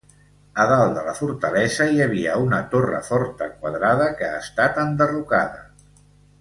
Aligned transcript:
A 0.61 0.63
dalt 0.69 0.95
de 0.99 1.03
la 1.07 1.13
fortalesa 1.17 1.87
hi 1.91 2.01
havia 2.07 2.39
una 2.47 2.63
torre 2.73 3.03
forta 3.11 3.51
quadrada 3.61 4.09
que 4.23 4.31
ha 4.33 4.43
estat 4.49 4.81
enderrocada. 4.89 5.65